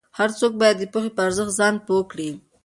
[0.17, 2.29] هر څوک باید د پوهې په ارزښت ځان پوه کړي.